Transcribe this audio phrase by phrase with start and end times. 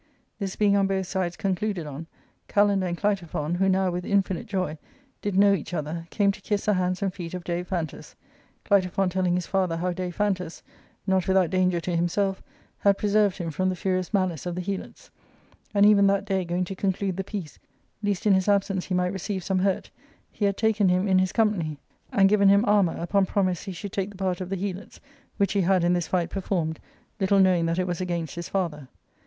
[0.39, 2.07] This being on both sides concluded on,
[2.49, 4.79] Kalander and Clitophon, who now, with infinite iov^
[5.21, 8.15] did know each other, came to kiss the hands ^.^ and feet of Daiphantus;
[8.65, 10.63] Clitophon telling IJisTatlier how Daiphantus
[11.05, 12.41] (not without danger to himself)
[12.79, 15.11] had preserved c him from the furious malice of the Helots;
[15.71, 17.59] and even that day, going to conclude the peace,
[18.01, 19.91] least in his absence he might receive some hurt,
[20.31, 21.77] he had taken him in his company
[22.11, 24.99] and given him armour, upon promise he should take the part of the Helots,
[25.37, 26.79] which he had in this fight performed,
[27.19, 28.87] little knowing that it was against his father.